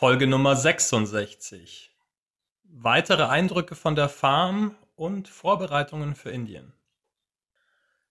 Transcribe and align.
Folge 0.00 0.26
Nummer 0.26 0.56
66. 0.56 1.94
Weitere 2.62 3.24
Eindrücke 3.24 3.74
von 3.74 3.94
der 3.94 4.08
Farm 4.08 4.74
und 4.96 5.28
Vorbereitungen 5.28 6.14
für 6.14 6.30
Indien. 6.30 6.72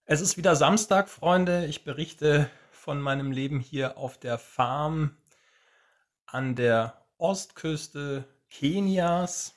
Es 0.05 0.21
ist 0.21 0.37
wieder 0.37 0.55
Samstag, 0.55 1.09
Freunde. 1.09 1.65
Ich 1.65 1.83
berichte 1.83 2.47
von 2.69 3.01
meinem 3.01 3.31
Leben 3.31 3.59
hier 3.59 3.97
auf 3.97 4.19
der 4.19 4.37
Farm 4.37 5.17
an 6.27 6.53
der 6.53 7.07
Ostküste 7.17 8.23
Kenias. 8.51 9.55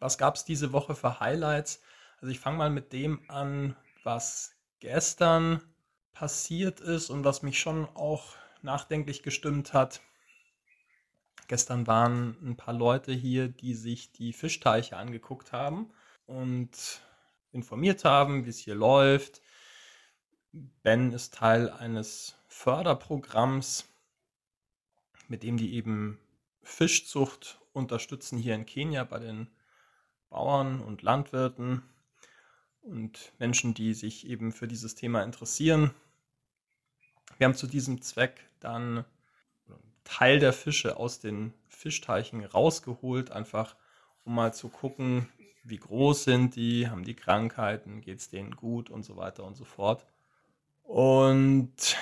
Was 0.00 0.18
gab 0.18 0.34
es 0.34 0.44
diese 0.44 0.72
Woche 0.72 0.96
für 0.96 1.20
Highlights? 1.20 1.80
Also 2.20 2.32
ich 2.32 2.40
fange 2.40 2.58
mal 2.58 2.70
mit 2.70 2.92
dem 2.92 3.20
an, 3.30 3.76
was 4.02 4.50
gestern 4.80 5.62
passiert 6.10 6.80
ist 6.80 7.08
und 7.08 7.22
was 7.22 7.42
mich 7.42 7.60
schon 7.60 7.88
auch 7.94 8.34
nachdenklich 8.62 9.22
gestimmt 9.22 9.72
hat. 9.74 10.00
Gestern 11.48 11.86
waren 11.86 12.36
ein 12.42 12.56
paar 12.56 12.74
Leute 12.74 13.12
hier, 13.12 13.48
die 13.48 13.74
sich 13.74 14.12
die 14.12 14.34
Fischteiche 14.34 14.98
angeguckt 14.98 15.52
haben 15.52 15.90
und 16.26 17.00
informiert 17.52 18.04
haben, 18.04 18.44
wie 18.44 18.50
es 18.50 18.58
hier 18.58 18.74
läuft. 18.74 19.40
Ben 20.82 21.10
ist 21.12 21.34
Teil 21.34 21.70
eines 21.70 22.36
Förderprogramms, 22.48 23.88
mit 25.28 25.42
dem 25.42 25.56
die 25.56 25.74
eben 25.74 26.18
Fischzucht 26.62 27.58
unterstützen 27.72 28.38
hier 28.38 28.54
in 28.54 28.66
Kenia 28.66 29.04
bei 29.04 29.18
den 29.18 29.48
Bauern 30.28 30.82
und 30.82 31.00
Landwirten 31.00 31.82
und 32.82 33.32
Menschen, 33.38 33.72
die 33.72 33.94
sich 33.94 34.26
eben 34.26 34.52
für 34.52 34.68
dieses 34.68 34.94
Thema 34.94 35.22
interessieren. 35.22 35.94
Wir 37.38 37.46
haben 37.46 37.54
zu 37.54 37.66
diesem 37.66 38.02
Zweck 38.02 38.50
dann 38.60 39.06
Teil 40.08 40.38
der 40.38 40.52
Fische 40.52 40.96
aus 40.96 41.20
den 41.20 41.52
Fischteichen 41.68 42.44
rausgeholt, 42.44 43.30
einfach 43.30 43.76
um 44.24 44.34
mal 44.34 44.54
zu 44.54 44.68
gucken, 44.68 45.28
wie 45.64 45.76
groß 45.76 46.24
sind 46.24 46.56
die, 46.56 46.88
haben 46.88 47.04
die 47.04 47.14
Krankheiten, 47.14 48.00
geht 48.00 48.18
es 48.18 48.30
denen 48.30 48.56
gut 48.56 48.88
und 48.88 49.04
so 49.04 49.16
weiter 49.16 49.44
und 49.44 49.54
so 49.54 49.64
fort. 49.64 50.06
Und 50.82 51.96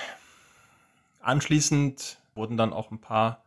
anschließend 1.19 2.17
wurden 2.33 2.55
dann 2.55 2.71
auch 2.71 2.91
ein 2.91 3.01
paar 3.01 3.43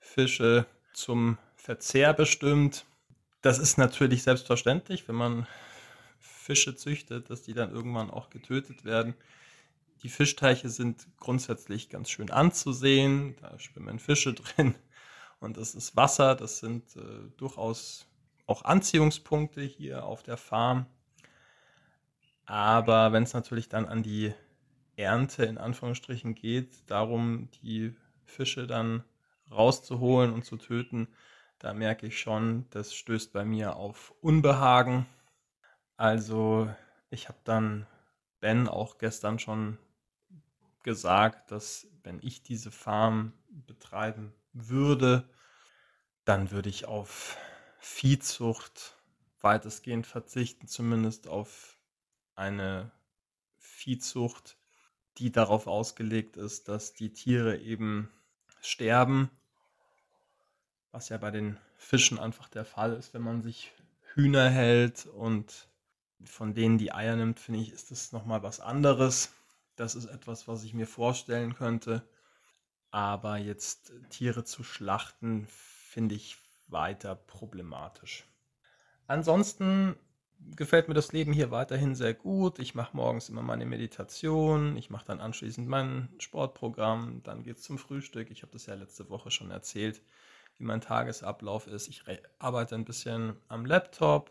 Fische 0.00 0.66
zum 0.92 1.38
Verzehr 1.54 2.12
bestimmt. 2.12 2.86
Das 3.42 3.58
ist 3.58 3.78
natürlich 3.78 4.24
selbstverständlich, 4.24 5.06
wenn 5.06 5.14
man 5.14 5.46
Fische 6.18 6.74
züchtet, 6.74 7.30
dass 7.30 7.42
die 7.42 7.54
dann 7.54 7.70
irgendwann 7.70 8.10
auch 8.10 8.28
getötet 8.28 8.84
werden. 8.84 9.14
Die 10.02 10.08
Fischteiche 10.08 10.70
sind 10.70 11.06
grundsätzlich 11.18 11.90
ganz 11.90 12.10
schön 12.10 12.30
anzusehen. 12.30 13.36
Da 13.40 13.58
schwimmen 13.58 13.98
Fische 13.98 14.34
drin 14.34 14.74
und 15.40 15.56
das 15.56 15.74
ist 15.74 15.96
Wasser. 15.96 16.34
Das 16.34 16.58
sind 16.58 16.96
äh, 16.96 17.30
durchaus 17.36 18.06
auch 18.46 18.64
Anziehungspunkte 18.64 19.62
hier 19.62 20.04
auf 20.04 20.22
der 20.22 20.36
Farm. 20.36 20.86
Aber 22.46 23.12
wenn 23.12 23.22
es 23.22 23.32
natürlich 23.34 23.68
dann 23.68 23.86
an 23.86 24.02
die 24.02 24.32
Ernte 24.96 25.44
in 25.44 25.58
Anführungsstrichen 25.58 26.34
geht, 26.34 26.90
darum 26.90 27.48
die 27.62 27.94
Fische 28.24 28.66
dann 28.66 29.04
rauszuholen 29.50 30.32
und 30.32 30.44
zu 30.44 30.56
töten, 30.56 31.08
da 31.58 31.74
merke 31.74 32.06
ich 32.06 32.18
schon, 32.18 32.66
das 32.70 32.94
stößt 32.94 33.32
bei 33.32 33.44
mir 33.44 33.76
auf 33.76 34.14
Unbehagen. 34.20 35.06
Also 35.96 36.68
ich 37.10 37.28
habe 37.28 37.38
dann 37.44 37.86
Ben 38.40 38.66
auch 38.66 38.98
gestern 38.98 39.38
schon 39.38 39.78
gesagt, 40.82 41.50
dass 41.50 41.86
wenn 42.02 42.20
ich 42.22 42.42
diese 42.42 42.70
Farm 42.70 43.32
betreiben 43.48 44.32
würde, 44.52 45.28
dann 46.24 46.50
würde 46.50 46.68
ich 46.68 46.86
auf 46.86 47.36
Viehzucht 47.78 48.96
weitestgehend 49.40 50.06
verzichten, 50.06 50.66
zumindest 50.66 51.28
auf 51.28 51.78
eine 52.34 52.90
Viehzucht, 53.58 54.56
die 55.18 55.32
darauf 55.32 55.66
ausgelegt 55.66 56.36
ist, 56.36 56.68
dass 56.68 56.94
die 56.94 57.12
Tiere 57.12 57.58
eben 57.58 58.10
sterben, 58.60 59.30
was 60.92 61.08
ja 61.08 61.18
bei 61.18 61.30
den 61.30 61.58
Fischen 61.76 62.18
einfach 62.18 62.48
der 62.48 62.64
Fall 62.64 62.92
ist, 62.94 63.14
wenn 63.14 63.22
man 63.22 63.42
sich 63.42 63.72
Hühner 64.14 64.50
hält 64.50 65.06
und 65.06 65.68
von 66.24 66.54
denen 66.54 66.78
die 66.78 66.92
Eier 66.92 67.16
nimmt, 67.16 67.40
finde 67.40 67.60
ich, 67.60 67.72
ist 67.72 67.90
das 67.90 68.12
nochmal 68.12 68.42
was 68.42 68.60
anderes. 68.60 69.32
Das 69.80 69.94
ist 69.94 70.04
etwas, 70.04 70.46
was 70.46 70.62
ich 70.62 70.74
mir 70.74 70.86
vorstellen 70.86 71.54
könnte. 71.54 72.06
Aber 72.90 73.38
jetzt 73.38 73.94
Tiere 74.10 74.44
zu 74.44 74.62
schlachten, 74.62 75.46
finde 75.48 76.16
ich 76.16 76.36
weiter 76.66 77.14
problematisch. 77.14 78.26
Ansonsten 79.06 79.96
gefällt 80.54 80.88
mir 80.88 80.94
das 80.94 81.12
Leben 81.12 81.32
hier 81.32 81.50
weiterhin 81.50 81.94
sehr 81.94 82.12
gut. 82.12 82.58
Ich 82.58 82.74
mache 82.74 82.94
morgens 82.94 83.30
immer 83.30 83.40
meine 83.40 83.64
Meditation, 83.64 84.76
ich 84.76 84.90
mache 84.90 85.06
dann 85.06 85.18
anschließend 85.18 85.66
mein 85.66 86.10
Sportprogramm, 86.18 87.22
dann 87.22 87.42
geht 87.42 87.56
es 87.56 87.62
zum 87.62 87.78
Frühstück. 87.78 88.30
Ich 88.30 88.42
habe 88.42 88.52
das 88.52 88.66
ja 88.66 88.74
letzte 88.74 89.08
Woche 89.08 89.30
schon 89.30 89.50
erzählt, 89.50 90.02
wie 90.58 90.64
mein 90.64 90.82
Tagesablauf 90.82 91.66
ist. 91.66 91.88
Ich 91.88 92.04
arbeite 92.38 92.74
ein 92.74 92.84
bisschen 92.84 93.34
am 93.48 93.64
Laptop. 93.64 94.30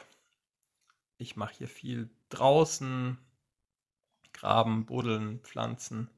Ich 1.18 1.36
mache 1.36 1.56
hier 1.56 1.68
viel 1.68 2.12
draußen, 2.30 3.18
graben, 4.40 4.86
buddeln, 4.86 5.40
pflanzen, 5.42 6.10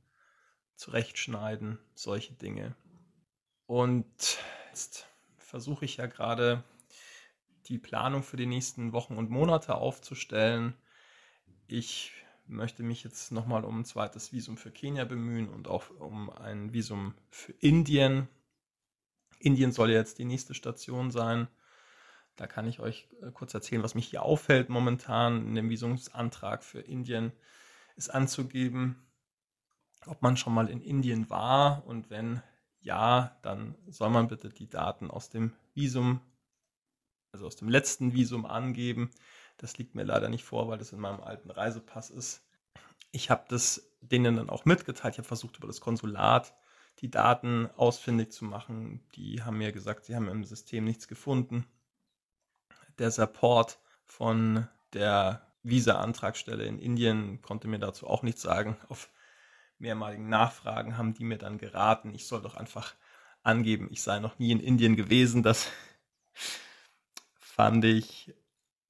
zurechtschneiden, 0.75 1.79
solche 1.95 2.33
Dinge. 2.33 2.75
Und 3.65 4.37
jetzt 4.69 5.07
versuche 5.37 5.85
ich 5.85 5.97
ja 5.97 6.05
gerade 6.05 6.63
die 7.65 7.79
Planung 7.79 8.21
für 8.21 8.37
die 8.37 8.45
nächsten 8.45 8.93
Wochen 8.93 9.17
und 9.17 9.29
Monate 9.29 9.75
aufzustellen. 9.75 10.75
Ich 11.67 12.11
möchte 12.45 12.83
mich 12.83 13.03
jetzt 13.03 13.31
nochmal 13.31 13.65
um 13.65 13.79
ein 13.79 13.85
zweites 13.85 14.33
Visum 14.33 14.57
für 14.57 14.71
Kenia 14.71 15.05
bemühen 15.05 15.49
und 15.49 15.67
auch 15.67 15.89
um 15.89 16.29
ein 16.29 16.73
Visum 16.73 17.15
für 17.31 17.53
Indien. 17.53 18.27
Indien 19.39 19.71
soll 19.71 19.89
jetzt 19.89 20.19
die 20.19 20.25
nächste 20.25 20.53
Station 20.53 21.09
sein. 21.09 21.47
Da 22.35 22.45
kann 22.45 22.67
ich 22.67 22.79
euch 22.79 23.07
äh, 23.21 23.31
kurz 23.31 23.53
erzählen, 23.53 23.83
was 23.83 23.95
mich 23.95 24.07
hier 24.07 24.23
auffällt 24.23 24.69
momentan 24.69 25.47
in 25.47 25.55
dem 25.55 25.69
Visumsantrag 25.69 26.63
für 26.63 26.81
Indien 26.81 27.31
ist 27.95 28.09
anzugeben, 28.09 28.95
ob 30.05 30.21
man 30.21 30.37
schon 30.37 30.53
mal 30.53 30.69
in 30.69 30.81
Indien 30.81 31.29
war 31.29 31.85
und 31.85 32.09
wenn 32.09 32.41
ja, 32.81 33.37
dann 33.43 33.75
soll 33.87 34.09
man 34.09 34.27
bitte 34.27 34.49
die 34.49 34.69
Daten 34.69 35.11
aus 35.11 35.29
dem 35.29 35.53
Visum, 35.73 36.19
also 37.31 37.45
aus 37.45 37.55
dem 37.55 37.69
letzten 37.69 38.13
Visum 38.13 38.45
angeben. 38.45 39.11
Das 39.57 39.77
liegt 39.77 39.93
mir 39.93 40.03
leider 40.03 40.29
nicht 40.29 40.43
vor, 40.43 40.67
weil 40.67 40.79
das 40.79 40.91
in 40.91 40.99
meinem 40.99 41.21
alten 41.21 41.51
Reisepass 41.51 42.09
ist. 42.09 42.43
Ich 43.11 43.29
habe 43.29 43.45
das 43.49 43.87
denen 44.01 44.35
dann 44.35 44.49
auch 44.49 44.65
mitgeteilt. 44.65 45.13
Ich 45.13 45.19
habe 45.19 45.27
versucht, 45.27 45.57
über 45.57 45.67
das 45.67 45.81
Konsulat 45.81 46.55
die 46.99 47.11
Daten 47.11 47.69
ausfindig 47.77 48.31
zu 48.31 48.45
machen. 48.45 49.03
Die 49.15 49.43
haben 49.43 49.57
mir 49.57 49.71
gesagt, 49.71 50.05
sie 50.05 50.15
haben 50.15 50.27
im 50.27 50.43
System 50.43 50.83
nichts 50.83 51.07
gefunden. 51.07 51.65
Der 52.97 53.11
Support 53.11 53.79
von 54.03 54.67
der 54.93 55.47
Visa-Antragstelle 55.63 56.65
in 56.65 56.79
Indien 56.79 57.41
konnte 57.41 57.67
mir 57.67 57.79
dazu 57.79 58.07
auch 58.07 58.23
nichts 58.23 58.41
sagen. 58.41 58.77
Auf 58.89 59.09
mehrmaligen 59.79 60.29
Nachfragen 60.29 60.97
haben 60.97 61.13
die 61.13 61.23
mir 61.23 61.37
dann 61.37 61.57
geraten, 61.57 62.13
ich 62.13 62.27
soll 62.27 62.41
doch 62.41 62.55
einfach 62.55 62.93
angeben, 63.43 63.87
ich 63.91 64.03
sei 64.03 64.19
noch 64.19 64.37
nie 64.37 64.51
in 64.51 64.59
Indien 64.59 64.95
gewesen. 64.95 65.41
Das 65.41 65.71
fand 67.39 67.83
ich 67.85 68.33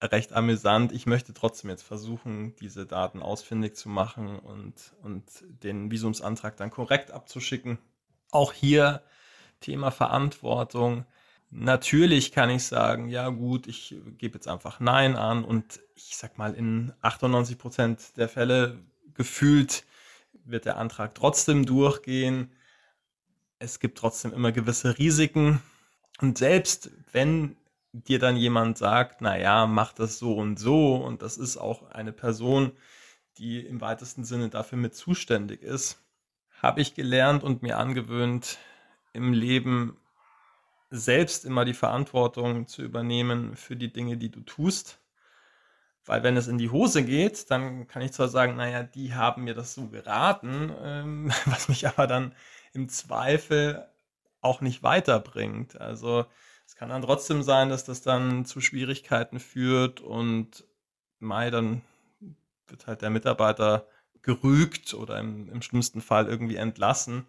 recht 0.01 0.33
amüsant. 0.33 0.91
Ich 0.91 1.05
möchte 1.05 1.33
trotzdem 1.33 1.69
jetzt 1.69 1.83
versuchen, 1.83 2.55
diese 2.57 2.85
Daten 2.85 3.21
ausfindig 3.21 3.75
zu 3.75 3.87
machen 3.89 4.39
und, 4.39 4.93
und 5.01 5.23
den 5.41 5.91
Visumsantrag 5.91 6.57
dann 6.57 6.71
korrekt 6.71 7.11
abzuschicken. 7.11 7.77
Auch 8.31 8.53
hier 8.53 9.03
Thema 9.59 9.91
Verantwortung. 9.91 11.05
Natürlich 11.53 12.31
kann 12.31 12.49
ich 12.49 12.63
sagen, 12.63 13.09
ja 13.09 13.27
gut, 13.27 13.67
ich 13.67 13.93
gebe 14.17 14.35
jetzt 14.35 14.47
einfach 14.47 14.79
Nein 14.79 15.17
an 15.17 15.43
und 15.43 15.81
ich 15.95 16.15
sag 16.15 16.37
mal, 16.37 16.53
in 16.53 16.93
98 17.01 17.57
Prozent 17.57 18.15
der 18.15 18.29
Fälle 18.29 18.79
gefühlt 19.13 19.83
wird 20.45 20.63
der 20.63 20.77
Antrag 20.77 21.13
trotzdem 21.13 21.65
durchgehen. 21.65 22.53
Es 23.59 23.81
gibt 23.81 23.97
trotzdem 23.97 24.31
immer 24.31 24.53
gewisse 24.53 24.97
Risiken. 24.97 25.61
Und 26.21 26.37
selbst 26.37 26.89
wenn 27.11 27.57
dir 27.91 28.19
dann 28.19 28.37
jemand 28.37 28.77
sagt, 28.77 29.19
naja, 29.19 29.67
mach 29.67 29.91
das 29.91 30.19
so 30.19 30.37
und 30.37 30.57
so, 30.57 30.95
und 30.95 31.21
das 31.21 31.37
ist 31.37 31.57
auch 31.57 31.89
eine 31.91 32.13
Person, 32.13 32.71
die 33.37 33.59
im 33.59 33.81
weitesten 33.81 34.23
Sinne 34.23 34.47
dafür 34.47 34.77
mit 34.77 34.95
zuständig 34.95 35.61
ist, 35.63 36.01
habe 36.61 36.79
ich 36.79 36.93
gelernt 36.93 37.43
und 37.43 37.61
mir 37.61 37.77
angewöhnt, 37.77 38.57
im 39.13 39.33
Leben 39.33 39.97
selbst 40.91 41.45
immer 41.45 41.65
die 41.65 41.73
Verantwortung 41.73 42.67
zu 42.67 42.83
übernehmen 42.83 43.55
für 43.55 43.77
die 43.77 43.91
Dinge, 43.91 44.17
die 44.17 44.29
du 44.29 44.41
tust. 44.41 44.99
Weil 46.05 46.23
wenn 46.23 46.35
es 46.35 46.47
in 46.47 46.57
die 46.57 46.69
Hose 46.69 47.03
geht, 47.03 47.49
dann 47.49 47.87
kann 47.87 48.01
ich 48.01 48.11
zwar 48.11 48.27
sagen, 48.27 48.55
naja, 48.57 48.83
die 48.83 49.13
haben 49.13 49.43
mir 49.45 49.53
das 49.53 49.73
so 49.73 49.87
geraten, 49.87 50.71
ähm, 50.81 51.31
was 51.45 51.69
mich 51.69 51.87
aber 51.87 52.07
dann 52.07 52.35
im 52.73 52.89
Zweifel 52.89 53.87
auch 54.41 54.61
nicht 54.61 54.83
weiterbringt. 54.83 55.79
Also 55.79 56.25
es 56.67 56.75
kann 56.75 56.89
dann 56.89 57.03
trotzdem 57.03 57.41
sein, 57.43 57.69
dass 57.69 57.85
das 57.85 58.01
dann 58.01 58.45
zu 58.45 58.59
Schwierigkeiten 58.59 59.39
führt 59.39 60.01
und 60.01 60.65
Mai, 61.19 61.51
dann 61.51 61.83
wird 62.67 62.87
halt 62.87 63.01
der 63.01 63.11
Mitarbeiter 63.11 63.87
gerügt 64.23 64.93
oder 64.93 65.19
im, 65.19 65.49
im 65.49 65.61
schlimmsten 65.61 66.01
Fall 66.01 66.27
irgendwie 66.27 66.55
entlassen. 66.55 67.27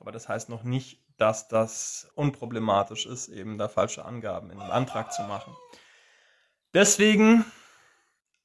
Aber 0.00 0.12
das 0.12 0.28
heißt 0.28 0.48
noch 0.48 0.64
nicht, 0.64 1.03
dass 1.16 1.48
das 1.48 2.10
unproblematisch 2.14 3.06
ist, 3.06 3.28
eben 3.28 3.58
da 3.58 3.68
falsche 3.68 4.04
Angaben 4.04 4.50
in 4.50 4.58
den 4.58 4.70
Antrag 4.70 5.12
zu 5.12 5.22
machen. 5.22 5.54
Deswegen 6.72 7.44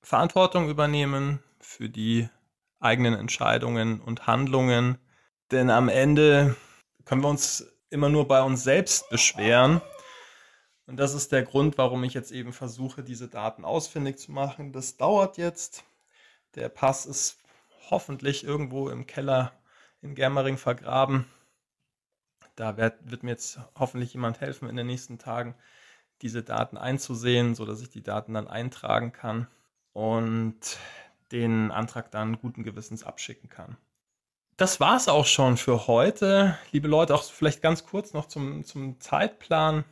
Verantwortung 0.01 0.69
übernehmen 0.69 1.43
für 1.59 1.89
die 1.89 2.29
eigenen 2.79 3.15
Entscheidungen 3.15 3.99
und 3.99 4.27
Handlungen, 4.27 4.97
denn 5.51 5.69
am 5.69 5.89
Ende 5.89 6.55
können 7.05 7.21
wir 7.21 7.29
uns 7.29 7.65
immer 7.89 8.09
nur 8.09 8.27
bei 8.27 8.41
uns 8.41 8.63
selbst 8.63 9.09
beschweren. 9.09 9.81
Und 10.85 10.97
das 10.97 11.13
ist 11.13 11.31
der 11.31 11.43
Grund, 11.43 11.77
warum 11.77 12.03
ich 12.03 12.13
jetzt 12.13 12.31
eben 12.31 12.53
versuche, 12.53 13.03
diese 13.03 13.27
Daten 13.27 13.65
ausfindig 13.65 14.17
zu 14.19 14.31
machen. 14.31 14.71
Das 14.71 14.97
dauert 14.97 15.37
jetzt. 15.37 15.83
Der 16.55 16.69
Pass 16.69 17.05
ist 17.05 17.37
hoffentlich 17.89 18.43
irgendwo 18.43 18.89
im 18.89 19.05
Keller 19.05 19.53
in 20.01 20.15
Germering 20.15 20.57
vergraben. 20.57 21.25
Da 22.59 22.75
wird, 22.75 23.09
wird, 23.09 23.23
mir 23.23 23.31
jetzt 23.31 23.57
hoffentlich 23.75 24.13
jemand 24.13 24.41
helfen 24.41 24.67
in 24.67 24.75
den 24.75 24.85
nächsten 24.85 25.17
Tagen, 25.17 25.55
diese 26.21 26.43
Daten 26.43 26.75
einzusehen, 26.77 27.55
sodass 27.55 27.81
ich 27.81 27.89
die 27.89 28.03
Daten 28.03 28.33
dann 28.33 28.49
eintragen 28.49 29.13
kann 29.13 29.47
und 29.93 30.59
den 31.31 31.71
Antrag 31.71 32.11
dann 32.11 32.37
guten 32.37 32.63
Gewissens 32.63 33.05
abschicken 33.05 33.47
kann. 33.47 33.77
Das 34.57 34.81
war 34.81 34.97
es 34.97 35.07
auch 35.07 35.25
schon 35.25 35.55
für 35.55 35.87
heute. 35.87 36.57
Liebe 36.73 36.89
Leute, 36.89 37.15
auch 37.15 37.23
vielleicht 37.23 37.61
ganz 37.61 37.85
kurz 37.85 38.11
noch 38.11 38.27
zum, 38.27 38.65
zum 38.65 38.99
Zeitplan. 38.99 39.85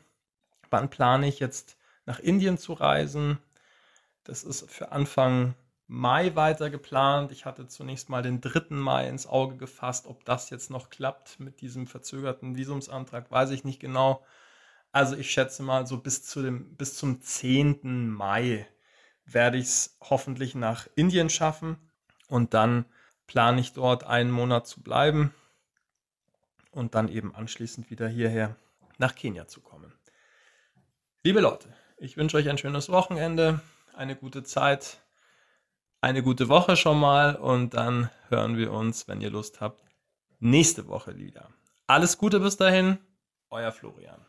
Wann 0.70 0.90
plane 0.90 1.26
ich 1.30 1.40
jetzt 1.40 1.78
nach 2.06 2.20
Indien 2.20 2.58
zu 2.58 2.74
reisen? 2.74 3.38
Das 4.26 4.44
ist 4.44 4.70
für 4.70 4.92
Anfang 4.92 5.56
Mai 5.88 6.36
weiter 6.36 6.70
geplant. 6.70 7.32
Ich 7.32 7.46
hatte 7.46 7.68
zunächst 7.68 8.10
mal 8.10 8.22
den 8.22 8.42
3. 8.42 8.76
Mai 8.76 9.08
ins 9.08 9.26
Auge 9.26 9.56
gefasst. 9.56 10.06
Ob 10.06 10.26
das 10.26 10.50
jetzt 10.50 10.70
noch 10.70 10.90
klappt 10.90 11.40
mit 11.40 11.62
diesem 11.62 11.88
verzögerten 11.88 12.58
Visumsantrag, 12.58 13.32
weiß 13.32 13.52
ich 13.52 13.64
nicht 13.64 13.80
genau. 13.80 14.26
Also 14.92 15.16
ich 15.16 15.32
schätze 15.32 15.64
mal 15.64 15.88
so 15.88 15.98
bis, 15.98 16.24
zu 16.24 16.42
dem, 16.42 16.76
bis 16.76 16.96
zum 16.96 17.22
10. 17.22 18.10
Mai 18.10 18.68
werde 19.26 19.58
ich 19.58 19.68
es 19.68 19.98
hoffentlich 20.02 20.56
nach 20.56 20.88
Indien 20.96 21.30
schaffen. 21.30 21.78
Und 22.28 22.54
dann 22.54 22.86
plane 23.26 23.62
ich 23.62 23.74
dort 23.74 24.04
einen 24.04 24.32
Monat 24.32 24.68
zu 24.68 24.82
bleiben 24.82 25.34
und 26.72 26.96
dann 26.96 27.08
eben 27.08 27.34
anschließend 27.34 27.90
wieder 27.90 28.08
hierher 28.10 28.56
nach 28.98 29.16
Kenia 29.16 29.48
zu 29.48 29.62
kommen. 29.62 29.94
Liebe 31.24 31.40
Leute, 31.40 31.74
ich 31.98 32.18
wünsche 32.18 32.38
euch 32.38 32.50
ein 32.50 32.58
schönes 32.58 32.90
Wochenende, 32.90 33.62
eine 33.94 34.16
gute 34.16 34.44
Zeit 34.44 35.00
eine 36.02 36.22
gute 36.22 36.48
Woche 36.50 36.76
schon 36.76 37.00
mal 37.00 37.36
und 37.36 37.74
dann 37.74 38.10
hören 38.30 38.58
wir 38.58 38.72
uns, 38.72 39.08
wenn 39.08 39.22
ihr 39.22 39.32
Lust 39.32 39.62
habt, 39.62 39.84
nächste 40.40 40.88
Woche 40.88 41.18
wieder. 41.18 41.50
Alles 41.88 42.18
Gute 42.18 42.40
bis 42.40 42.58
dahin, 42.58 43.00
euer 43.50 43.72
Florian. 43.72 44.26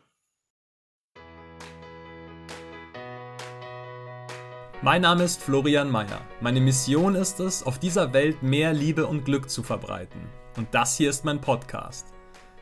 Mein 4.81 5.01
Name 5.01 5.25
ist 5.25 5.43
Florian 5.43 5.91
Mayer. 5.91 6.21
Meine 6.39 6.61
Mission 6.61 7.15
ist 7.15 7.41
es, 7.41 7.63
auf 7.63 7.79
dieser 7.79 8.13
Welt 8.13 8.41
mehr 8.41 8.73
Liebe 8.73 9.05
und 9.05 9.25
Glück 9.25 9.49
zu 9.49 9.61
verbreiten. 9.61 10.21
Und 10.55 10.73
das 10.73 10.95
hier 10.95 11.09
ist 11.09 11.25
mein 11.25 11.41
Podcast. 11.41 12.13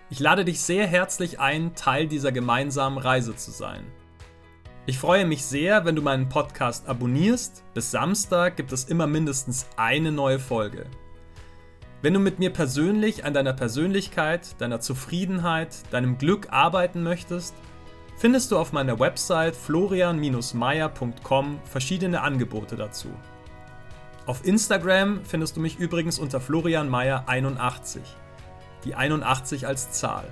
Ich 0.10 0.20
lade 0.20 0.44
dich 0.44 0.60
sehr 0.62 0.88
herzlich 0.88 1.40
ein, 1.40 1.76
Teil 1.76 2.08
dieser 2.08 2.32
gemeinsamen 2.32 2.98
Reise 2.98 3.36
zu 3.36 3.52
sein. 3.52 3.86
Ich 4.90 5.00
freue 5.00 5.26
mich 5.26 5.46
sehr, 5.46 5.84
wenn 5.84 5.98
du 5.98 6.02
meinen 6.02 6.30
Podcast 6.30 6.88
abonnierst. 6.88 7.62
Bis 7.74 7.92
Samstag 7.92 8.56
gibt 8.56 8.72
es 8.72 8.86
immer 8.86 9.06
mindestens 9.06 9.68
eine 9.76 10.14
neue 10.14 10.40
Folge. 10.40 10.86
Wenn 12.02 12.14
du 12.14 12.22
mit 12.22 12.40
mir 12.40 12.54
persönlich 12.54 13.26
an 13.26 13.34
deiner 13.34 13.52
Persönlichkeit, 13.52 14.56
deiner 14.62 14.80
Zufriedenheit, 14.80 15.76
deinem 15.92 16.18
Glück 16.18 16.54
arbeiten 16.54 17.04
möchtest, 17.04 17.54
findest 18.16 18.52
du 18.52 18.58
auf 18.58 18.72
meiner 18.72 18.98
Website 18.98 19.58
florian-meier.com 19.58 21.60
verschiedene 21.66 22.22
Angebote 22.22 22.78
dazu. 22.78 23.10
Auf 24.26 24.46
Instagram 24.46 25.26
findest 25.26 25.58
du 25.58 25.60
mich 25.60 25.80
übrigens 25.80 26.18
unter 26.18 26.40
florianmeier81. 26.40 28.00
Die 28.86 28.96
81 28.96 29.68
als 29.68 29.92
Zahl. 29.92 30.32